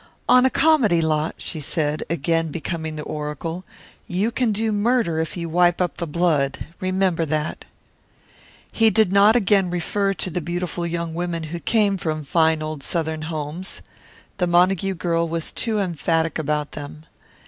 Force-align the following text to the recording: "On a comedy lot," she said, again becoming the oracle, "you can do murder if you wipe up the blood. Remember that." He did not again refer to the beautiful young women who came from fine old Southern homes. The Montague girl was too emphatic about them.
"On 0.27 0.47
a 0.47 0.49
comedy 0.49 0.99
lot," 0.99 1.35
she 1.37 1.59
said, 1.59 2.03
again 2.09 2.49
becoming 2.49 2.95
the 2.95 3.03
oracle, 3.03 3.63
"you 4.07 4.31
can 4.31 4.51
do 4.51 4.71
murder 4.71 5.19
if 5.19 5.37
you 5.37 5.47
wipe 5.47 5.79
up 5.79 5.97
the 5.97 6.07
blood. 6.07 6.65
Remember 6.79 7.23
that." 7.23 7.65
He 8.71 8.89
did 8.89 9.13
not 9.13 9.35
again 9.35 9.69
refer 9.69 10.15
to 10.15 10.31
the 10.31 10.41
beautiful 10.41 10.87
young 10.87 11.13
women 11.13 11.43
who 11.53 11.59
came 11.59 11.97
from 11.99 12.23
fine 12.25 12.63
old 12.63 12.81
Southern 12.81 13.21
homes. 13.29 13.83
The 14.39 14.47
Montague 14.47 14.95
girl 14.95 15.29
was 15.29 15.51
too 15.51 15.77
emphatic 15.77 16.39
about 16.39 16.71
them. 16.71 17.05